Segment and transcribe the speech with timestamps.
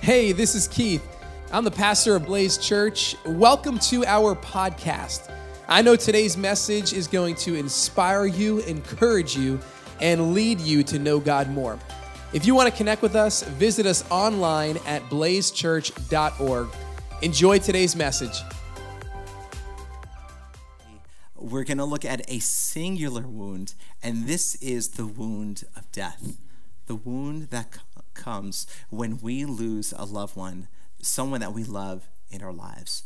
[0.00, 1.06] Hey, this is Keith.
[1.52, 3.14] I'm the pastor of Blaze Church.
[3.26, 5.30] Welcome to our podcast.
[5.66, 9.60] I know today's message is going to inspire you, encourage you,
[10.00, 11.78] and lead you to know God more.
[12.32, 16.68] If you want to connect with us, visit us online at blazechurch.org.
[17.20, 18.40] Enjoy today's message.
[21.34, 26.38] We're going to look at a singular wound, and this is the wound of death.
[26.86, 27.72] The wound that
[28.18, 30.68] comes when we lose a loved one,
[31.00, 33.02] someone that we love in our lives.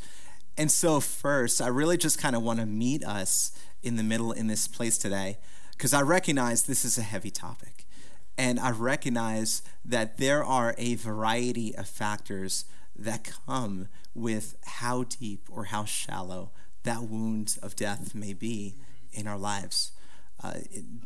[0.57, 3.53] And so, first, I really just kind of want to meet us
[3.83, 5.39] in the middle in this place today
[5.73, 7.87] because I recognize this is a heavy topic.
[8.37, 12.65] And I recognize that there are a variety of factors
[12.97, 16.51] that come with how deep or how shallow
[16.85, 18.77] that wound of death may be
[19.13, 19.93] in our lives.
[20.43, 20.55] Uh,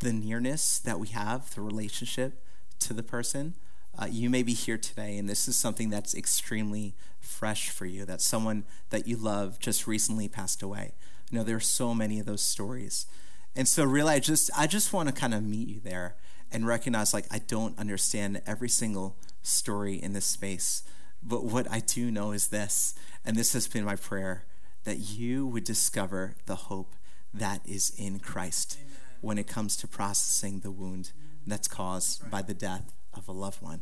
[0.01, 2.43] the nearness that we have, the relationship
[2.81, 3.55] to the person,
[3.99, 8.05] uh, you may be here today and this is something that's extremely fresh for you
[8.05, 10.93] that someone that you love just recently passed away
[11.31, 13.07] you know there are so many of those stories
[13.55, 16.17] and so really i just i just want to kind of meet you there
[16.53, 20.83] and recognize like i don't understand every single story in this space
[21.23, 24.45] but what i do know is this and this has been my prayer
[24.85, 26.95] that you would discover the hope
[27.35, 28.97] that is in christ Amen.
[29.21, 31.13] when it comes to processing the wound
[31.47, 33.81] that's caused by the death of a loved one.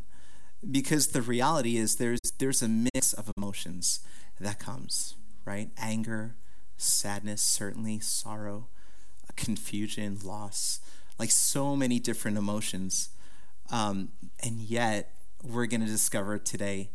[0.71, 4.01] Because the reality is there's there's a mix of emotions
[4.41, 5.71] that comes, right?
[5.79, 6.37] Anger,
[6.77, 8.69] sadness, certainly, sorrow,
[9.37, 10.81] confusion, loss,
[11.19, 13.11] like so many different emotions.
[13.71, 16.91] Um, and yet, we're going to discover today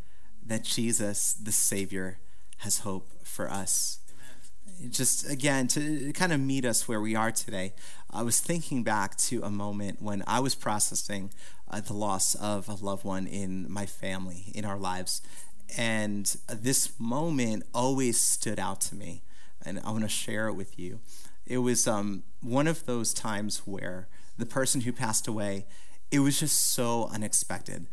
[0.45, 2.19] that Jesus, the Savior,
[2.59, 3.99] has hope for us
[4.89, 7.73] just again to kind of meet us where we are today,
[8.09, 11.31] I was thinking back to a moment when I was processing
[11.69, 15.21] uh, the loss of a loved one in my family, in our lives.
[15.77, 19.21] And this moment always stood out to me,
[19.63, 20.99] and I want to share it with you.
[21.45, 25.65] It was um, one of those times where the person who passed away,
[26.09, 27.87] it was just so unexpected.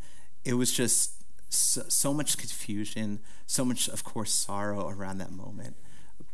[0.45, 5.77] It was just so, so much confusion, so much, of course, sorrow around that moment.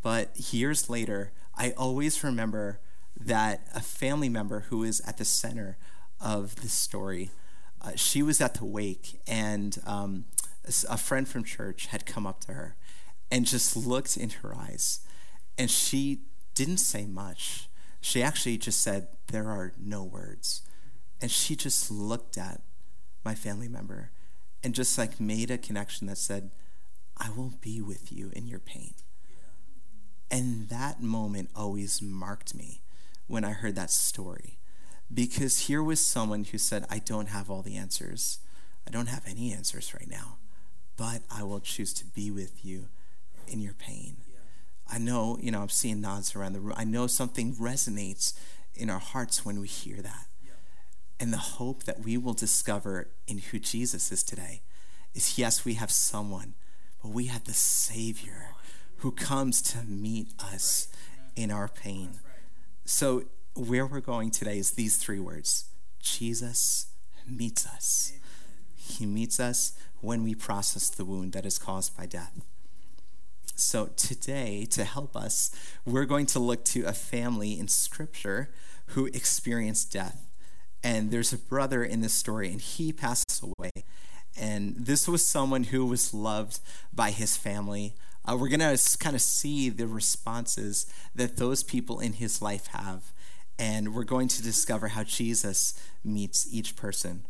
[0.02, 2.80] But years later, I always remember
[3.18, 5.78] that a family member who is at the center
[6.20, 7.30] of the story,
[7.80, 10.24] uh, she was at the wake, and um,
[10.88, 12.76] a friend from church had come up to her
[13.30, 15.00] and just looked in her eyes.
[15.56, 16.20] And she
[16.54, 17.68] didn't say much.
[18.00, 20.62] She actually just said, There are no words.
[21.20, 22.60] And she just looked at
[23.24, 24.10] my family member
[24.64, 26.50] and just like made a connection that said,
[27.16, 28.94] I will be with you in your pain.
[30.32, 32.80] And that moment always marked me
[33.26, 34.58] when I heard that story.
[35.12, 38.38] Because here was someone who said, I don't have all the answers.
[38.88, 40.38] I don't have any answers right now,
[40.96, 42.88] but I will choose to be with you
[43.46, 44.16] in your pain.
[44.90, 46.74] I know, you know, I'm seeing nods around the room.
[46.78, 48.32] I know something resonates
[48.74, 50.26] in our hearts when we hear that.
[51.20, 54.62] And the hope that we will discover in who Jesus is today
[55.14, 56.54] is yes, we have someone,
[57.02, 58.51] but we have the Savior
[59.02, 60.86] who comes to meet us
[61.34, 62.20] in our pain.
[62.84, 63.24] So,
[63.54, 65.64] where we're going today is these three words
[66.00, 66.86] Jesus
[67.28, 68.12] meets us.
[68.76, 72.42] He meets us when we process the wound that is caused by death.
[73.56, 75.50] So, today, to help us,
[75.84, 78.50] we're going to look to a family in Scripture
[78.86, 80.28] who experienced death.
[80.84, 83.70] And there's a brother in this story, and he passes away.
[84.38, 86.60] And this was someone who was loved
[86.92, 92.00] by his family, uh, we're going to kind of see the responses that those people
[92.00, 93.12] in his life have.
[93.58, 97.24] And we're going to discover how Jesus meets each person.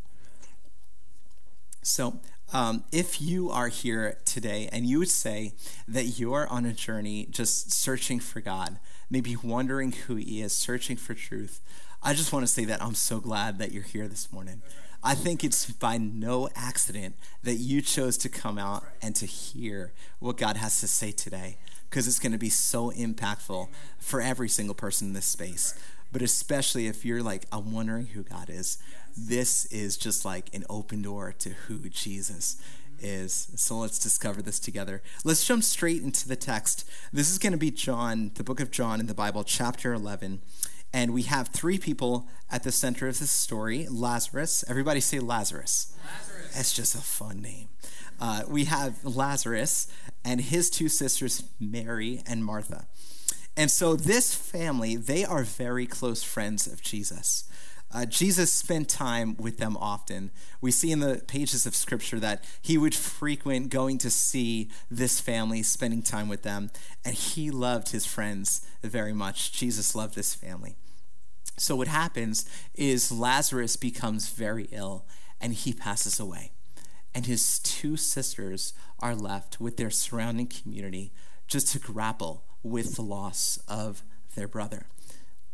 [1.82, 2.20] So,
[2.52, 5.54] um, if you are here today and you would say
[5.88, 8.78] that you're on a journey just searching for God,
[9.10, 11.60] maybe wondering who He is, searching for truth,
[12.02, 14.60] I just want to say that I'm so glad that you're here this morning.
[15.04, 19.92] I think it's by no accident that you chose to come out and to hear
[20.20, 21.58] what God has to say today
[21.90, 23.68] because it's going to be so impactful
[23.98, 25.74] for every single person in this space.
[26.12, 28.78] But especially if you're like, I'm wondering who God is,
[29.16, 32.62] this is just like an open door to who Jesus
[33.00, 33.48] is.
[33.56, 35.02] So let's discover this together.
[35.24, 36.88] Let's jump straight into the text.
[37.12, 40.40] This is going to be John, the book of John in the Bible, chapter 11.
[40.92, 44.64] And we have three people at the center of this story Lazarus.
[44.68, 45.94] Everybody say Lazarus.
[46.04, 46.54] Lazarus.
[46.54, 47.68] That's just a fun name.
[48.20, 49.88] Uh, we have Lazarus
[50.24, 52.86] and his two sisters, Mary and Martha.
[53.56, 57.44] And so, this family, they are very close friends of Jesus.
[57.94, 60.30] Uh, Jesus spent time with them often.
[60.62, 65.20] We see in the pages of scripture that he would frequent going to see this
[65.20, 66.70] family, spending time with them,
[67.04, 69.52] and he loved his friends very much.
[69.52, 70.76] Jesus loved this family.
[71.56, 75.06] So, what happens is Lazarus becomes very ill
[75.40, 76.52] and he passes away.
[77.14, 81.12] And his two sisters are left with their surrounding community
[81.46, 84.02] just to grapple with the loss of
[84.34, 84.86] their brother.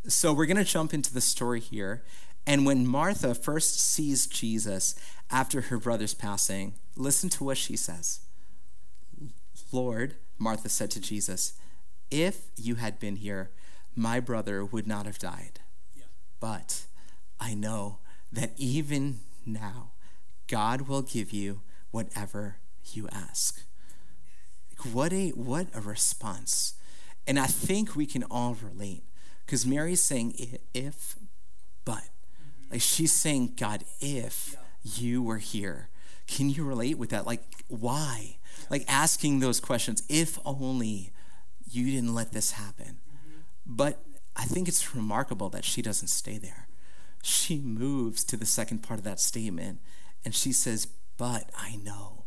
[0.06, 2.04] So, we're going to jump into the story here
[2.48, 4.94] and when Martha first sees Jesus
[5.30, 8.20] after her brother's passing, listen to what she says
[9.70, 11.52] Lord, Martha said to Jesus,
[12.10, 13.50] if you had been here,
[13.94, 15.60] my brother would not have died.
[16.40, 16.86] But
[17.40, 17.98] I know
[18.32, 19.92] that even now,
[20.46, 22.56] God will give you whatever
[22.92, 23.62] you ask.
[24.92, 26.74] What a what a response.
[27.26, 29.04] And I think we can all relate
[29.44, 31.16] because Mary's saying if
[31.84, 32.04] but
[32.70, 35.88] like she's saying, God, if you were here,
[36.26, 37.26] can you relate with that?
[37.26, 38.36] Like, why?
[38.70, 41.12] Like asking those questions, if only
[41.70, 42.98] you didn't let this happen.
[43.66, 43.98] But
[44.38, 46.68] I think it's remarkable that she doesn't stay there.
[47.22, 49.80] She moves to the second part of that statement
[50.24, 50.86] and she says,
[51.16, 52.24] But I know.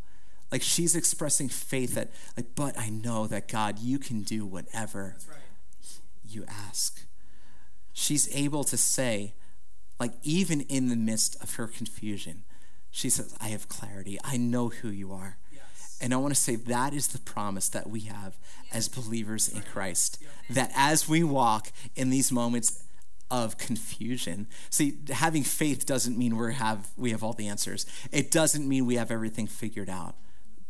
[0.52, 5.16] Like she's expressing faith that, like, but I know that God, you can do whatever
[5.30, 5.38] right.
[6.28, 7.06] you ask.
[7.94, 9.34] She's able to say,
[10.00, 12.44] like, even in the midst of her confusion,
[12.90, 14.18] she says, I have clarity.
[14.24, 15.38] I know who you are.
[16.02, 18.38] And I want to say that is the promise that we have
[18.74, 20.22] as believers in Christ.
[20.50, 22.84] That as we walk in these moments
[23.30, 27.86] of confusion, see, having faith doesn't mean we have we have all the answers.
[28.12, 30.16] It doesn't mean we have everything figured out.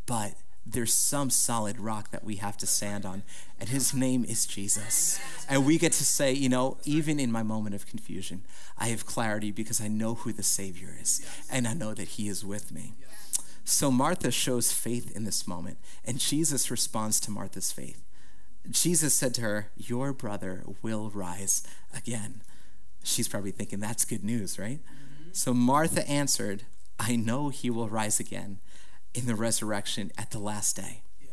[0.06, 0.34] But
[0.66, 3.24] there's some solid rock that we have to stand on,
[3.60, 5.20] and his name is Jesus.
[5.50, 8.44] And we get to say, you know, even in my moment of confusion,
[8.78, 12.28] I have clarity because I know who the Savior is, and I know that he
[12.28, 12.94] is with me.
[13.64, 18.04] So Martha shows faith in this moment, and Jesus responds to Martha's faith.
[18.70, 21.64] Jesus said to her, Your brother will rise
[21.96, 22.42] again.
[23.04, 24.80] She's probably thinking, That's good news, right?
[24.80, 25.30] Mm-hmm.
[25.32, 26.64] So Martha answered,
[27.00, 28.60] I know he will rise again
[29.14, 31.02] in the resurrection at the last day.
[31.20, 31.30] Yeah.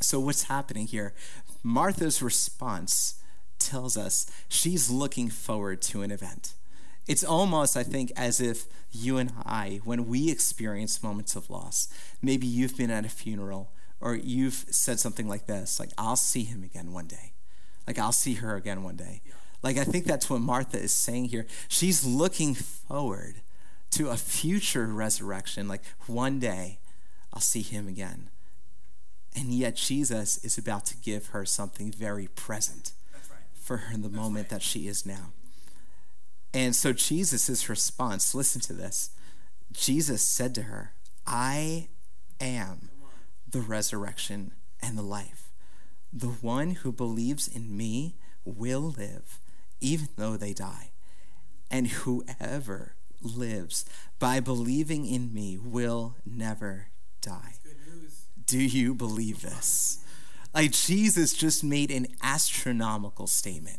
[0.00, 1.12] So, what's happening here?
[1.62, 3.22] Martha's response
[3.58, 6.54] tells us she's looking forward to an event.
[7.06, 11.88] It's almost, I think, as if you and I, when we experience moments of loss,
[12.20, 16.44] maybe you've been at a funeral or you've said something like this, like, I'll see
[16.44, 17.32] him again one day.
[17.86, 19.22] Like, I'll see her again one day.
[19.62, 21.46] Like, I think that's what Martha is saying here.
[21.68, 23.42] She's looking forward
[23.92, 26.78] to a future resurrection, like one day
[27.32, 28.30] I'll see him again.
[29.34, 32.92] And yet, Jesus is about to give her something very present
[33.30, 33.40] right.
[33.54, 34.50] for her in the That's moment right.
[34.50, 35.32] that she is now.
[36.54, 39.10] And so, Jesus' response listen to this.
[39.72, 40.92] Jesus said to her,
[41.26, 41.88] I
[42.40, 42.90] am
[43.48, 44.52] the resurrection
[44.82, 45.50] and the life.
[46.12, 49.40] The one who believes in me will live,
[49.80, 50.90] even though they die.
[51.70, 53.86] And whoever lives
[54.18, 56.88] by believing in me will never
[57.20, 57.54] die.
[58.44, 60.04] Do you believe this?
[60.54, 63.78] Like Jesus just made an astronomical statement.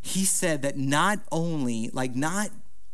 [0.00, 2.50] He said that not only, like, not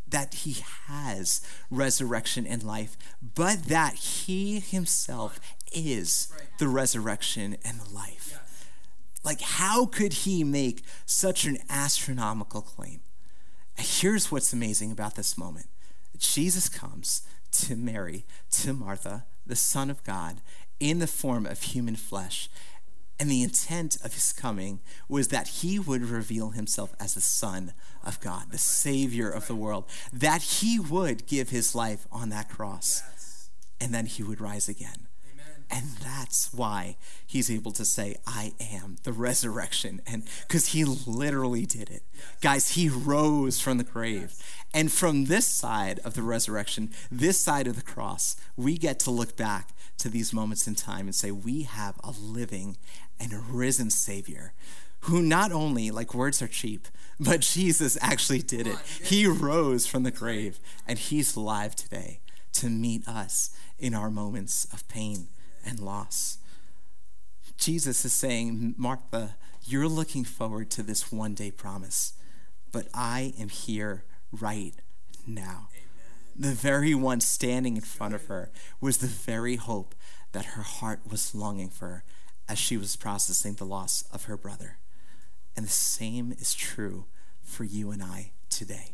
[0.09, 2.97] that he has resurrection and life,
[3.35, 5.41] but that he himself
[5.73, 8.39] is the resurrection and the life.
[9.25, 13.01] Like, how could he make such an astronomical claim?
[13.77, 15.67] Here's what's amazing about this moment
[16.17, 20.41] Jesus comes to Mary, to Martha, the Son of God,
[20.79, 22.49] in the form of human flesh.
[23.19, 27.73] And the intent of his coming was that he would reveal himself as the Son
[28.05, 32.51] of God, the Savior of the world, that he would give his life on that
[32.51, 35.09] cross, and then he would rise again.
[35.69, 36.97] And that's why
[37.27, 40.01] he's able to say, I am the resurrection.
[40.07, 42.05] And because he literally did it.
[42.41, 44.35] Guys, he rose from the grave.
[44.73, 49.11] And from this side of the resurrection, this side of the cross, we get to
[49.11, 52.77] look back to these moments in time and say, we have a living
[53.21, 54.53] and a risen Savior
[55.01, 56.89] who not only, like words are cheap,
[57.21, 58.79] but Jesus actually did it.
[59.03, 62.21] He rose from the grave and he's alive today
[62.55, 65.29] to meet us in our moments of pain
[65.65, 66.39] and loss.
[67.57, 72.15] Jesus is saying, Martha, you're looking forward to this one day promise,
[72.73, 74.75] but I am here right
[75.27, 75.69] now.
[75.73, 76.51] Amen.
[76.51, 79.95] The very one standing in front of her was the very hope
[80.33, 82.05] that her heart was longing for
[82.49, 84.79] as she was processing the loss of her brother.
[85.57, 87.07] And the same is true
[87.43, 88.93] for you and I today.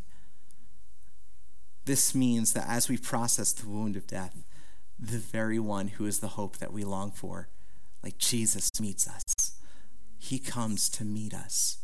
[1.84, 4.44] This means that as we process the wound of death,
[4.98, 7.48] the very one who is the hope that we long for,
[8.02, 9.52] like Jesus meets us.
[10.16, 11.78] He comes to meet us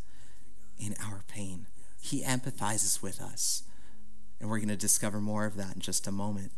[0.79, 1.67] in our pain.
[2.01, 3.65] He empathizes with us.
[4.41, 6.53] And we're going to discover more of that in just a moment.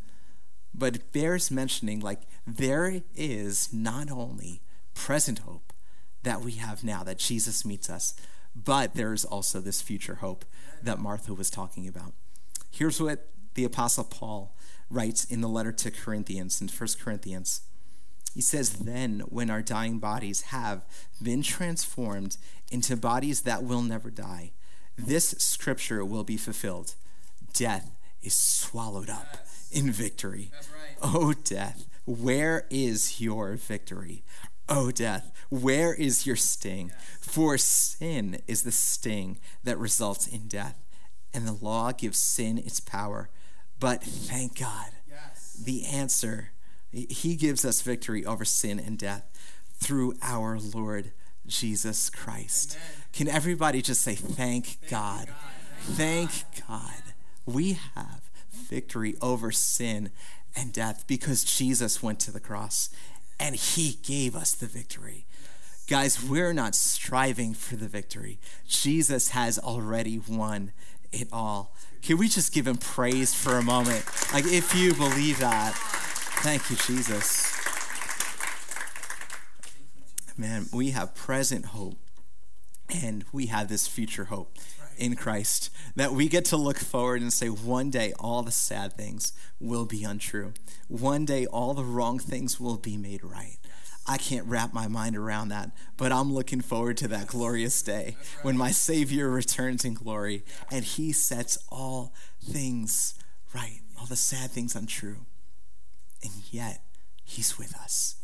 [0.74, 4.60] But it bears mentioning like there is not only
[5.00, 5.72] present hope
[6.24, 8.14] that we have now, that Jesus meets us,
[8.54, 10.44] but there's also this future hope
[10.82, 12.12] that Martha was talking about.
[12.70, 14.54] Here's what the Apostle Paul
[14.90, 17.62] writes in the letter to Corinthians, in 1 Corinthians.
[18.34, 20.82] He says, Then, when our dying bodies have
[21.22, 22.36] been transformed
[22.70, 24.52] into bodies that will never die,
[24.98, 26.94] this scripture will be fulfilled.
[27.54, 27.90] Death
[28.22, 30.52] is swallowed up in victory.
[30.52, 30.98] Right.
[31.02, 34.22] Oh, death, where is your victory?
[34.72, 36.92] Oh, death, where is your sting?
[37.20, 40.76] For sin is the sting that results in death,
[41.34, 43.30] and the law gives sin its power.
[43.80, 45.60] But thank God, yes.
[45.64, 46.52] the answer,
[46.92, 49.24] He gives us victory over sin and death
[49.74, 51.12] through our Lord
[51.48, 52.76] Jesus Christ.
[52.76, 53.04] Amen.
[53.12, 55.26] Can everybody just say, Thank, thank God?
[55.26, 55.36] God.
[55.80, 56.82] Thank, thank God.
[56.82, 57.12] God.
[57.44, 60.10] We have victory over sin
[60.54, 62.90] and death because Jesus went to the cross
[63.40, 65.26] and he gave us the victory.
[65.88, 68.38] Guys, we're not striving for the victory.
[68.68, 70.72] Jesus has already won
[71.10, 71.74] it all.
[72.02, 74.04] Can we just give him praise for a moment?
[74.32, 75.72] Like, if you believe that,
[76.42, 77.52] thank you, Jesus.
[80.36, 81.98] Man, we have present hope
[82.88, 84.56] and we have this future hope
[85.00, 88.92] in Christ that we get to look forward and say, one day all the sad
[88.92, 90.52] things will be untrue.
[90.88, 93.58] One day all the wrong things will be made right.
[94.06, 98.16] I can't wrap my mind around that, but I'm looking forward to that glorious day
[98.42, 103.14] when my Savior returns in glory and He sets all things
[103.54, 105.26] right, all the sad things untrue.
[106.22, 106.82] And yet,
[107.24, 108.16] He's with us.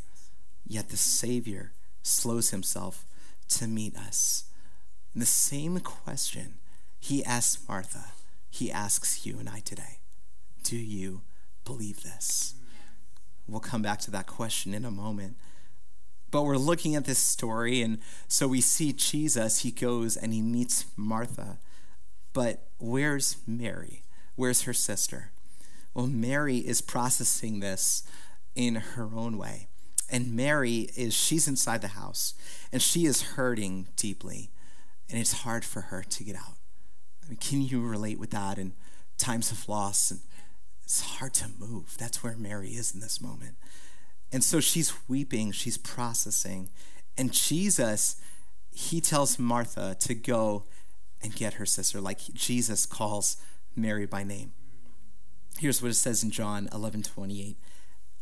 [0.66, 3.06] Yet the Savior slows Himself
[3.50, 4.45] to meet us.
[5.12, 6.54] And the same question
[7.06, 8.06] he asks Martha,
[8.50, 10.00] he asks you and I today
[10.64, 11.20] Do you
[11.64, 12.54] believe this?
[13.46, 15.36] We'll come back to that question in a moment.
[16.32, 20.42] But we're looking at this story, and so we see Jesus, he goes and he
[20.42, 21.60] meets Martha.
[22.32, 24.02] But where's Mary?
[24.34, 25.30] Where's her sister?
[25.94, 28.02] Well, Mary is processing this
[28.56, 29.68] in her own way.
[30.10, 32.34] And Mary is, she's inside the house,
[32.72, 34.50] and she is hurting deeply,
[35.08, 36.55] and it's hard for her to get out.
[37.26, 38.73] I mean, can you relate with that in
[39.18, 40.11] times of loss?
[40.11, 40.21] And
[40.85, 41.97] it's hard to move.
[41.99, 43.56] That's where Mary is in this moment.
[44.33, 46.71] And so she's weeping, she's processing.
[47.18, 48.21] And Jesus,
[48.71, 50.64] he tells Martha to go
[51.23, 53.37] and get her sister, like Jesus calls
[53.75, 54.52] Mary by name.
[55.59, 57.56] Here's what it says in John 11 28.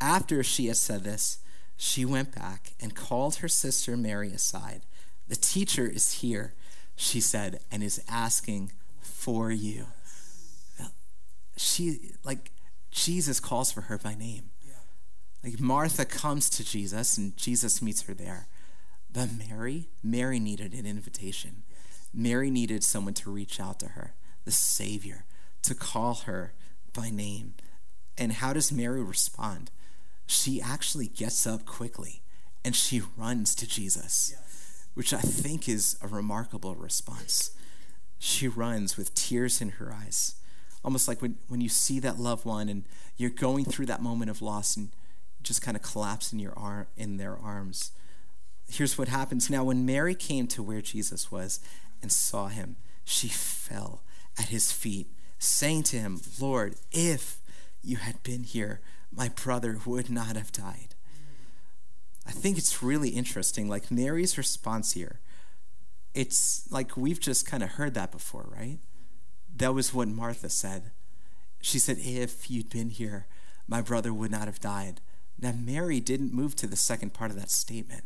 [0.00, 1.38] After she had said this,
[1.76, 4.82] she went back and called her sister Mary aside.
[5.28, 6.54] The teacher is here,
[6.94, 8.73] she said, and is asking
[9.24, 9.86] for you.
[11.56, 12.52] She, like,
[12.90, 14.50] Jesus calls for her by name.
[15.42, 18.48] Like, Martha comes to Jesus and Jesus meets her there.
[19.10, 21.62] But Mary, Mary needed an invitation.
[22.12, 24.14] Mary needed someone to reach out to her,
[24.44, 25.24] the Savior,
[25.62, 26.52] to call her
[26.92, 27.54] by name.
[28.18, 29.70] And how does Mary respond?
[30.26, 32.20] She actually gets up quickly
[32.62, 34.34] and she runs to Jesus,
[34.92, 37.52] which I think is a remarkable response
[38.24, 40.36] she runs with tears in her eyes.
[40.82, 42.84] Almost like when, when you see that loved one and
[43.18, 44.88] you're going through that moment of loss and
[45.42, 47.92] just kind of collapse in your arm in their arms.
[48.66, 49.50] Here's what happens.
[49.50, 51.60] Now when Mary came to where Jesus was
[52.00, 54.00] and saw him, she fell
[54.38, 57.40] at his feet, saying to him, Lord, if
[57.82, 58.80] you had been here,
[59.14, 60.94] my brother would not have died.
[62.26, 63.68] I think it's really interesting.
[63.68, 65.20] Like Mary's response here
[66.14, 68.78] it's like we've just kind of heard that before, right?
[69.56, 70.92] That was what Martha said.
[71.61, 73.26] She said, If you'd been here,
[73.66, 75.00] my brother would not have died.
[75.40, 78.04] Now, Mary didn't move to the second part of that statement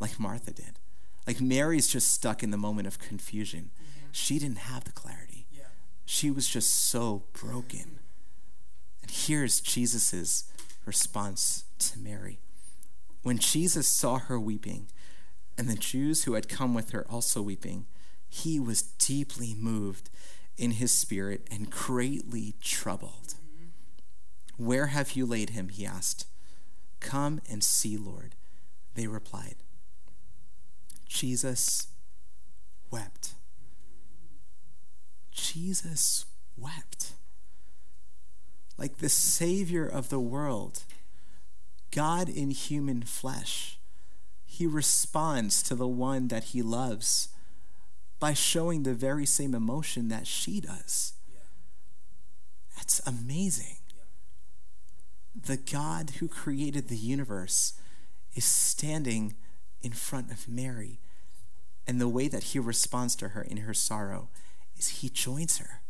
[0.00, 0.78] like Martha did.
[1.26, 3.70] Like Mary's just stuck in the moment of confusion.
[3.74, 4.06] Mm-hmm.
[4.12, 5.46] She didn't have the clarity.
[5.52, 5.64] Yeah.
[6.06, 7.98] She was just so broken.
[9.02, 10.50] And here's Jesus'
[10.86, 12.38] response to Mary.
[13.22, 14.86] When Jesus saw her weeping,
[15.60, 17.84] and the Jews who had come with her also weeping.
[18.30, 20.08] He was deeply moved
[20.56, 23.34] in his spirit and greatly troubled.
[24.56, 25.68] Where have you laid him?
[25.68, 26.24] He asked.
[26.98, 28.36] Come and see, Lord.
[28.94, 29.56] They replied.
[31.06, 31.88] Jesus
[32.90, 33.34] wept.
[35.30, 36.24] Jesus
[36.56, 37.12] wept.
[38.78, 40.84] like the Savior of the world,
[41.90, 43.79] God in human flesh,
[44.50, 47.28] he responds to the one that he loves
[48.18, 51.12] by showing the very same emotion that she does.
[52.76, 53.76] That's amazing.
[55.40, 57.74] The God who created the universe
[58.34, 59.34] is standing
[59.82, 60.98] in front of Mary.
[61.86, 64.30] And the way that he responds to her in her sorrow
[64.76, 65.80] is he joins her.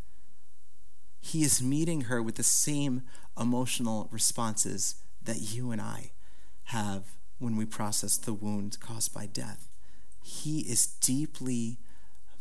[1.19, 3.05] He is meeting her with the same
[3.41, 6.11] emotional responses that you and I
[6.65, 9.69] have when we process the wound caused by death.
[10.23, 11.79] He is deeply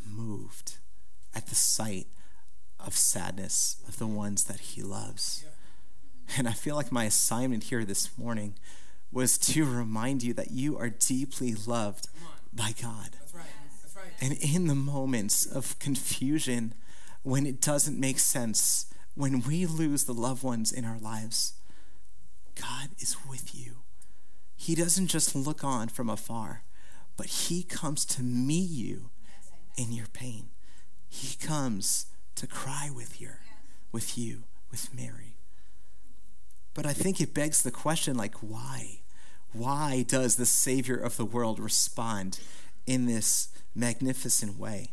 [0.06, 0.78] moved
[1.34, 2.08] at the sight
[2.80, 5.44] of sadness of the ones that he loves.
[6.38, 8.56] And I feel like my assignment here this morning
[9.12, 12.08] was to remind you that you are deeply loved
[12.54, 13.10] by God.
[13.20, 13.46] That's right.
[13.82, 14.14] That's right.
[14.22, 16.74] And in the moments of confusion,
[17.24, 21.54] when it doesn't make sense, when we lose the loved ones in our lives,
[22.56, 23.78] God is with you.
[24.62, 26.64] He doesn't just look on from afar,
[27.16, 29.10] but He comes to meet you
[29.78, 30.50] in your pain.
[31.08, 33.32] He comes to cry with you,
[33.94, 35.38] with you, with Mary.
[36.74, 39.00] But I think it begs the question like, why?
[39.54, 42.42] Why does the Savior of the world respond
[42.86, 44.90] in this magnificent way?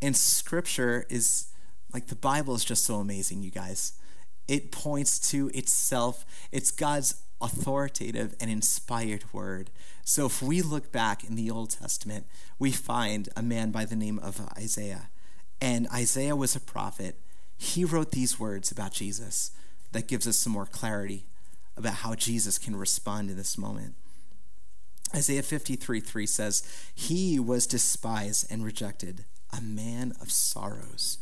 [0.00, 1.48] And Scripture is
[1.92, 3.94] like the Bible is just so amazing, you guys.
[4.48, 9.70] It points to itself, it's God's authoritative and inspired word.
[10.04, 12.26] So if we look back in the Old Testament,
[12.58, 15.10] we find a man by the name of Isaiah.
[15.60, 17.20] And Isaiah was a prophet.
[17.56, 19.50] He wrote these words about Jesus
[19.92, 21.26] that gives us some more clarity
[21.76, 23.94] about how Jesus can respond in this moment.
[25.14, 26.62] Isaiah 53 3 says,
[26.94, 29.24] He was despised and rejected,
[29.56, 31.18] a man of sorrows,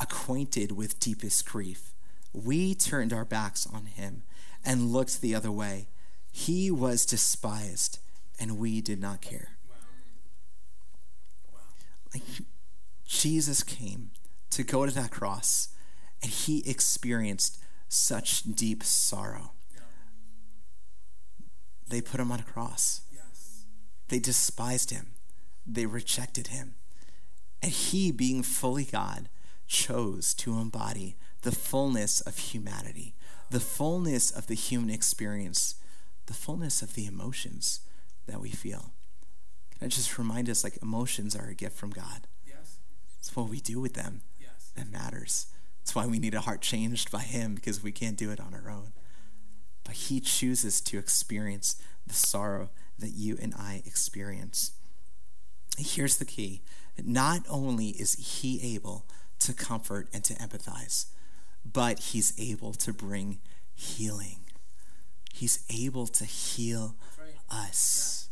[0.00, 1.92] acquainted with deepest grief.
[2.36, 4.22] We turned our backs on him
[4.62, 5.88] and looked the other way.
[6.30, 7.98] He was despised,
[8.38, 9.56] and we did not care.
[12.12, 12.22] Like
[13.06, 14.10] Jesus came
[14.50, 15.68] to go to that cross,
[16.22, 19.52] and he experienced such deep sorrow.
[21.88, 23.00] They put him on a cross.
[24.08, 25.14] They despised him.
[25.66, 26.74] They rejected him.
[27.62, 29.30] And he, being fully God,
[29.66, 33.14] chose to embody the fullness of humanity,
[33.50, 35.76] the fullness of the human experience,
[36.26, 37.78] the fullness of the emotions
[38.26, 38.90] that we feel.
[39.70, 42.26] Can I just remind us like emotions are a gift from God?
[42.44, 42.78] Yes.
[43.20, 44.72] It's what we do with them Yes.
[44.74, 45.46] that matters.
[45.78, 48.52] That's why we need a heart changed by Him because we can't do it on
[48.52, 48.92] our own.
[49.84, 54.72] But He chooses to experience the sorrow that you and I experience.
[55.78, 56.62] Here's the key
[57.00, 59.06] not only is He able
[59.38, 61.06] to comfort and to empathize,
[61.72, 63.38] but He's able to bring
[63.74, 64.40] healing.
[65.32, 66.96] He's able to heal
[67.50, 68.28] us.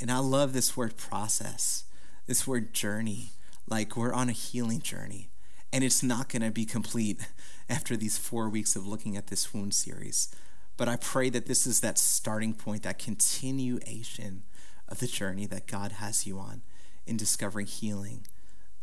[0.00, 1.84] And I love this word process,
[2.26, 3.30] this word journey.
[3.68, 5.30] Like we're on a healing journey.
[5.72, 7.26] And it's not going to be complete
[7.68, 10.32] after these four weeks of looking at this wound series.
[10.76, 14.42] But I pray that this is that starting point, that continuation
[14.88, 16.62] of the journey that God has you on
[17.06, 18.26] in discovering healing,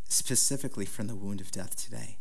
[0.07, 2.17] specifically from the wound of death today.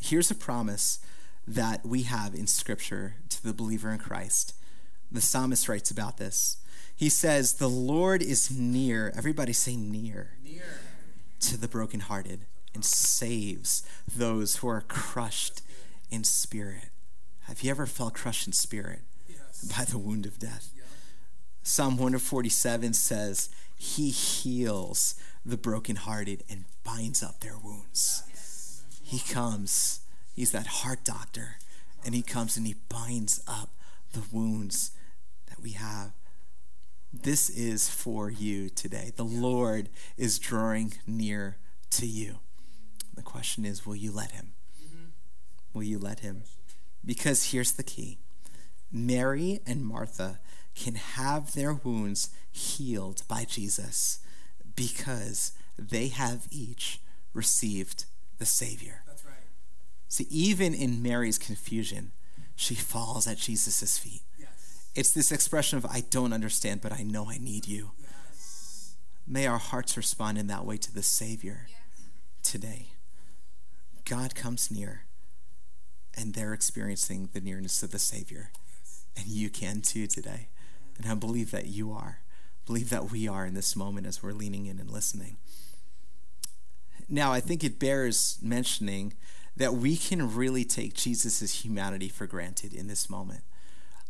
[0.00, 0.98] Here's a promise
[1.46, 4.54] that we have in Scripture to the believer in Christ.
[5.10, 6.58] The psalmist writes about this.
[6.96, 9.12] He says, The Lord is near.
[9.16, 10.32] Everybody say near.
[10.42, 10.62] Near.
[11.40, 12.40] To the brokenhearted
[12.74, 13.82] and saves
[14.14, 15.62] those who are crushed
[16.10, 16.90] in spirit.
[17.42, 19.64] Have you ever felt crushed in spirit Yes.
[19.76, 20.70] by the wound of death?
[21.62, 28.22] Psalm 147 says, He heals the brokenhearted and binds up their wounds.
[29.14, 30.00] He comes,
[30.34, 31.58] He's that heart doctor,
[32.04, 33.70] and He comes and He binds up
[34.12, 34.90] the wounds
[35.46, 36.10] that we have.
[37.12, 39.12] This is for you today.
[39.14, 41.58] The Lord is drawing near
[41.90, 42.40] to you.
[43.14, 44.54] The question is, will you let Him?
[44.84, 45.04] Mm-hmm.
[45.74, 46.42] Will you let Him?
[47.06, 48.18] Because here's the key
[48.90, 50.40] Mary and Martha
[50.74, 54.18] can have their wounds healed by Jesus
[54.74, 56.98] because they have each
[57.32, 58.06] received
[58.38, 59.03] the Savior.
[60.08, 62.12] See, even in Mary's confusion,
[62.54, 64.22] she falls at Jesus' feet.
[64.38, 64.90] Yes.
[64.94, 67.92] It's this expression of, I don't understand, but I know I need you.
[68.00, 68.96] Yes.
[69.26, 71.66] May our hearts respond in that way to the Savior
[72.42, 72.88] today.
[74.04, 75.06] God comes near,
[76.16, 78.50] and they're experiencing the nearness of the Savior.
[79.16, 80.48] And you can too today.
[80.98, 82.18] And I believe that you are.
[82.66, 85.38] Believe that we are in this moment as we're leaning in and listening.
[87.08, 89.14] Now, I think it bears mentioning
[89.56, 93.42] that we can really take Jesus' humanity for granted in this moment.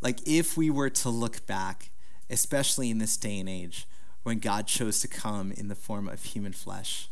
[0.01, 1.91] Like, if we were to look back,
[2.31, 3.87] especially in this day and age,
[4.23, 7.09] when God chose to come in the form of human flesh,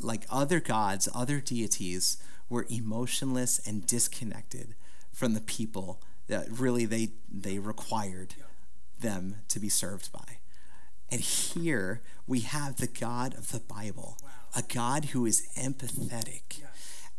[0.00, 4.74] like other gods, other deities were emotionless and disconnected
[5.12, 8.34] from the people that really they, they required
[9.00, 10.38] them to be served by.
[11.10, 14.28] And here we have the God of the Bible, wow.
[14.56, 16.62] a God who is empathetic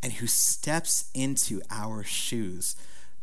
[0.01, 2.75] and who steps into our shoes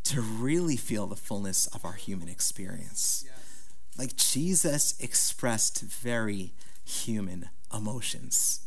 [0.03, 3.25] to really feel the fullness of our human experience.
[3.97, 8.61] Like Jesus expressed very human emotions.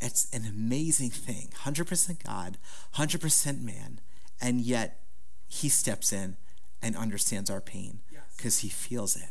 [0.00, 2.58] It's an amazing thing 100% God,
[2.94, 4.00] 100% man,
[4.40, 5.00] and yet
[5.48, 6.36] he steps in
[6.82, 8.00] and understands our pain
[8.36, 8.62] because yes.
[8.62, 9.30] he feels it.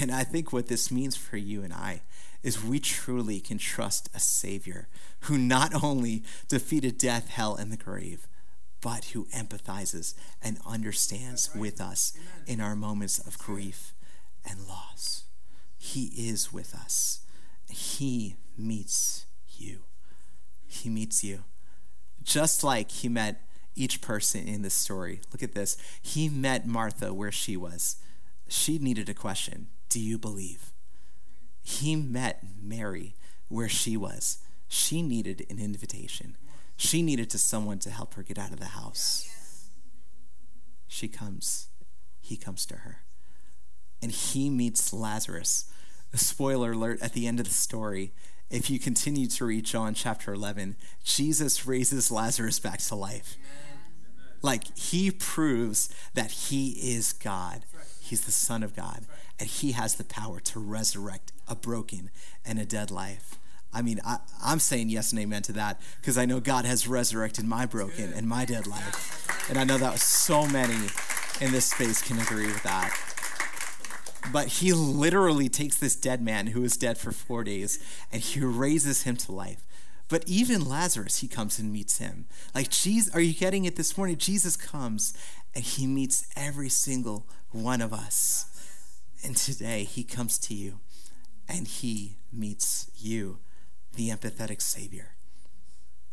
[0.00, 2.02] And I think what this means for you and I
[2.44, 4.86] is we truly can trust a Savior
[5.20, 8.28] who not only defeated death, hell, and the grave,
[8.82, 11.60] but who empathizes and understands right.
[11.60, 12.44] with us Amen.
[12.46, 13.94] in our moments of grief
[14.48, 15.24] and loss.
[15.78, 17.20] He is with us.
[17.70, 19.80] He meets you.
[20.66, 21.44] He meets you.
[22.22, 23.40] Just like he met
[23.74, 25.20] each person in this story.
[25.32, 25.78] Look at this.
[26.02, 27.96] He met Martha where she was.
[28.48, 30.73] She needed a question Do you believe?
[31.64, 33.16] He met Mary
[33.48, 34.38] where she was.
[34.68, 36.36] She needed an invitation.
[36.76, 39.68] She needed to someone to help her get out of the house.
[40.86, 41.68] She comes.
[42.20, 42.98] He comes to her.
[44.02, 45.70] And he meets Lazarus.
[46.12, 48.12] A spoiler alert at the end of the story.
[48.50, 53.36] If you continue to read John chapter 11, Jesus raises Lazarus back to life.
[54.42, 57.64] Like he proves that he is God.
[58.00, 59.06] He's the Son of God.
[59.40, 62.10] And he has the power to resurrect a broken
[62.44, 63.38] and a dead life.
[63.74, 66.86] I mean, I, am saying yes and amen to that because I know God has
[66.86, 69.48] resurrected my broken and my dead life.
[69.50, 70.88] And I know that so many
[71.40, 72.96] in this space can agree with that.
[74.32, 77.78] But he literally takes this dead man who was dead for four days
[78.12, 79.64] and he raises him to life.
[80.08, 82.26] But even Lazarus, he comes and meets him.
[82.54, 84.16] Like, Jesus, are you getting it this morning?
[84.16, 85.14] Jesus comes
[85.54, 88.46] and he meets every single one of us.
[89.24, 90.78] And today he comes to you
[91.48, 93.38] and he meets you
[93.94, 95.14] the empathetic Savior.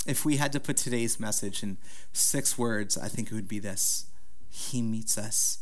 [0.05, 1.77] If we had to put today's message in
[2.11, 4.07] six words, I think it would be this
[4.49, 5.59] He meets us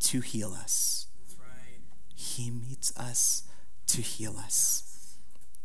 [0.00, 1.06] to heal us.
[1.38, 1.80] Right.
[2.14, 3.44] He meets us
[3.88, 5.16] to heal us.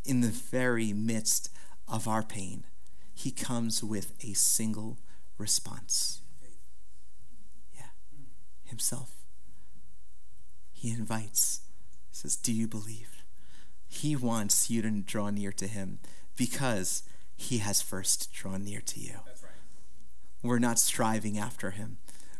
[0.06, 1.50] In the very midst
[1.88, 2.63] of our pain,
[3.13, 5.00] He comes with a single
[5.38, 6.21] response.
[7.76, 7.91] Yeah,
[8.63, 9.12] Himself.
[10.71, 11.62] He invites,
[12.12, 13.16] says, Do you believe?
[14.02, 15.98] He wants you to draw near to him
[16.36, 17.02] because
[17.36, 19.16] he has first drawn near to you.
[19.26, 19.52] Right.
[20.44, 21.98] We're not striving after him.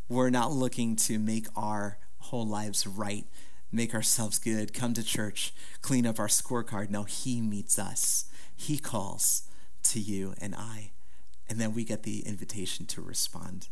[0.08, 3.26] We're not looking to make our whole lives right,
[3.72, 6.92] make ourselves good, come to church, clean up our scorecard.
[6.92, 8.26] No, he meets us.
[8.56, 9.48] He calls
[9.84, 10.92] to you and I.
[11.50, 13.70] And then we get the invitation to respond.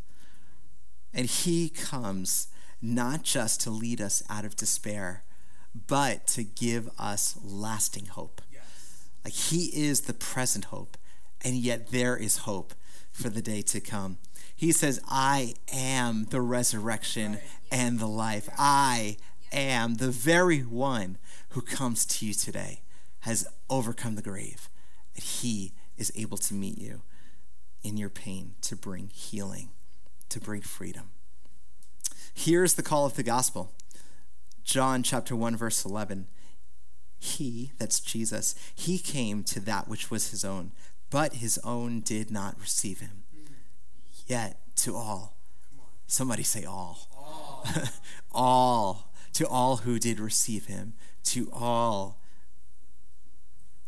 [1.13, 2.47] And he comes
[2.81, 5.23] not just to lead us out of despair
[5.87, 8.41] but to give us lasting hope.
[8.51, 9.07] Yes.
[9.23, 10.97] Like He is the present hope,
[11.43, 12.73] and yet there is hope
[13.11, 14.17] for the day to come.
[14.55, 17.41] He says, I am the resurrection right.
[17.71, 18.49] and the life.
[18.57, 19.17] I
[19.51, 21.17] am the very one
[21.49, 22.81] who comes to you today,
[23.21, 24.69] has overcome the grave,
[25.15, 27.01] and He is able to meet you
[27.83, 29.69] in your pain to bring healing,
[30.29, 31.09] to bring freedom.
[32.33, 33.71] Here's the call of the gospel
[34.65, 36.27] John chapter 1 verse 11.
[37.19, 40.71] He, that's Jesus, he came to that which was his own,
[41.09, 43.23] but his own did not receive him.
[44.27, 45.37] Yet to all,
[46.07, 47.07] somebody say all.
[47.15, 47.67] All.
[48.31, 49.11] all.
[49.33, 50.93] To all who did receive him,
[51.25, 52.21] to all,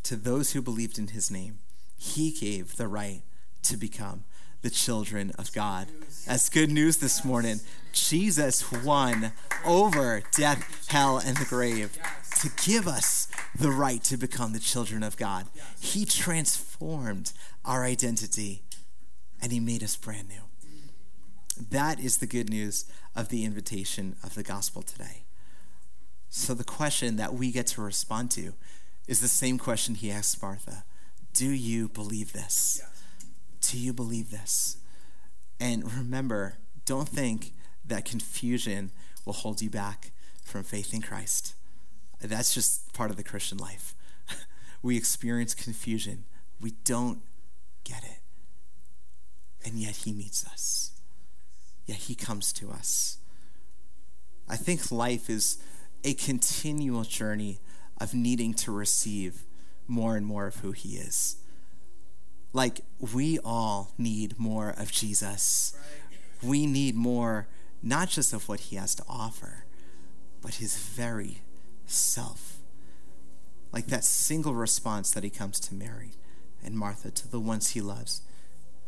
[0.02, 1.58] to those who believed in his name,
[1.96, 3.22] he gave the right
[3.62, 4.24] to become
[4.62, 5.88] the children of God.
[6.26, 7.60] That's good news this morning.
[7.98, 9.32] Jesus won
[9.64, 11.98] over death, hell, and the grave
[12.40, 15.46] to give us the right to become the children of God.
[15.80, 17.32] He transformed
[17.64, 18.62] our identity
[19.40, 20.42] and He made us brand new.
[21.70, 22.84] That is the good news
[23.16, 25.24] of the invitation of the gospel today.
[26.28, 28.54] So, the question that we get to respond to
[29.06, 30.84] is the same question He asked Martha
[31.32, 32.80] Do you believe this?
[33.60, 34.76] Do you believe this?
[35.58, 37.52] And remember, don't think
[37.88, 38.90] that confusion
[39.24, 41.54] will hold you back from faith in Christ.
[42.20, 43.94] That's just part of the Christian life.
[44.82, 46.24] we experience confusion,
[46.60, 47.20] we don't
[47.84, 48.20] get it.
[49.64, 50.92] and yet he meets us.
[51.86, 53.18] Yet he comes to us.
[54.48, 55.58] I think life is
[56.04, 57.60] a continual journey
[58.00, 59.44] of needing to receive
[59.86, 61.36] more and more of who he is.
[62.52, 65.76] Like, we all need more of Jesus.
[66.42, 67.46] We need more,
[67.82, 69.64] not just of what he has to offer,
[70.42, 71.42] but his very
[71.86, 72.58] self.
[73.72, 76.12] Like that single response that he comes to Mary
[76.64, 78.22] and Martha, to the ones he loves.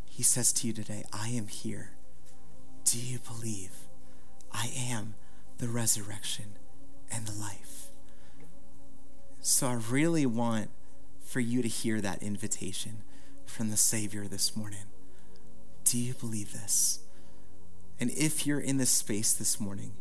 [0.05, 1.91] He says to you today, I am here.
[2.83, 3.71] Do you believe?
[4.51, 5.15] I am
[5.59, 6.57] the resurrection
[7.11, 7.91] and the life.
[9.39, 10.69] So I really want
[11.23, 13.03] for you to hear that invitation
[13.45, 14.85] from the Savior this morning.
[15.83, 17.00] Do you believe this?
[17.99, 19.93] And if you're in this space this morning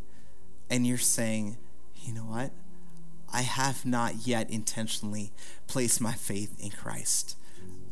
[0.70, 1.58] and you're saying,
[1.96, 2.52] you know what?
[3.32, 5.32] I have not yet intentionally
[5.66, 7.36] placed my faith in Christ.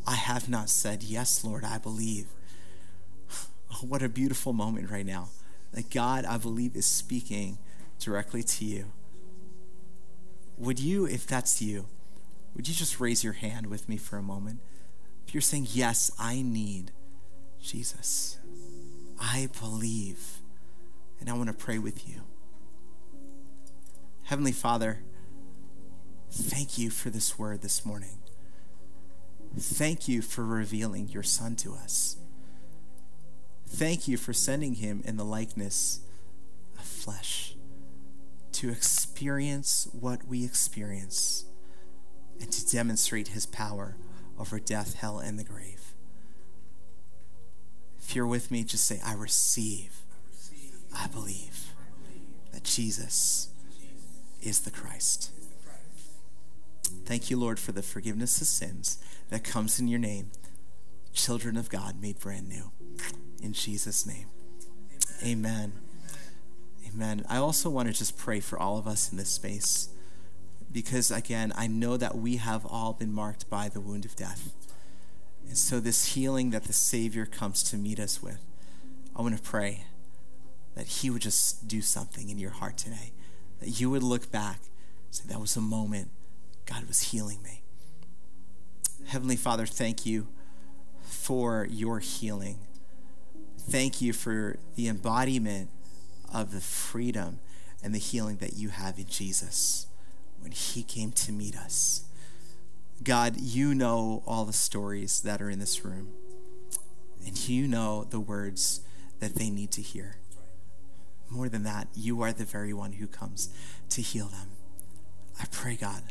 [0.06, 2.26] I have not said, Yes, Lord, I believe.
[3.70, 5.28] Oh, what a beautiful moment right now
[5.72, 7.58] that God, I believe, is speaking
[8.00, 8.86] directly to you.
[10.56, 11.86] Would you, if that's you,
[12.56, 14.60] would you just raise your hand with me for a moment?
[15.26, 16.90] If you're saying, Yes, I need
[17.60, 18.38] Jesus,
[19.20, 20.38] I believe,
[21.20, 22.22] and I want to pray with you.
[24.24, 25.00] Heavenly Father,
[26.30, 28.18] thank you for this word this morning.
[29.58, 32.16] Thank you for revealing your Son to us.
[33.66, 36.00] Thank you for sending him in the likeness
[36.78, 37.54] of flesh
[38.52, 41.44] to experience what we experience
[42.40, 43.96] and to demonstrate his power
[44.38, 45.87] over death, hell, and the grave.
[48.08, 50.00] If you're with me, just say, I receive,
[50.96, 51.74] I believe
[52.52, 53.50] that Jesus
[54.40, 55.30] is the Christ.
[57.04, 58.96] Thank you, Lord, for the forgiveness of sins
[59.28, 60.30] that comes in your name.
[61.12, 62.70] Children of God made brand new.
[63.42, 64.28] In Jesus' name.
[65.22, 65.74] Amen.
[66.88, 67.26] Amen.
[67.28, 69.90] I also want to just pray for all of us in this space
[70.72, 74.54] because, again, I know that we have all been marked by the wound of death.
[75.48, 78.44] And so, this healing that the Savior comes to meet us with,
[79.16, 79.84] I want to pray
[80.74, 83.12] that He would just do something in your heart today,
[83.60, 84.60] that you would look back,
[85.10, 86.10] say, That was a moment
[86.66, 87.62] God was healing me.
[89.06, 90.28] Heavenly Father, thank you
[91.02, 92.58] for your healing.
[93.58, 95.70] Thank you for the embodiment
[96.32, 97.40] of the freedom
[97.82, 99.86] and the healing that you have in Jesus
[100.40, 102.04] when he came to meet us.
[103.02, 106.12] God, you know all the stories that are in this room,
[107.24, 108.80] and you know the words
[109.20, 110.16] that they need to hear.
[111.30, 113.50] More than that, you are the very one who comes
[113.90, 114.48] to heal them.
[115.40, 116.02] I pray, God,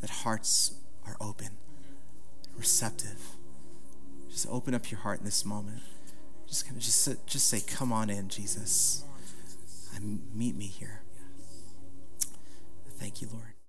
[0.00, 0.74] that hearts
[1.06, 1.50] are open,
[2.56, 3.36] receptive.
[4.28, 5.82] Just open up your heart in this moment.
[6.48, 9.04] Just just just say, "Come on in, Jesus.
[9.94, 11.02] I meet me here."
[12.98, 13.59] Thank you, Lord.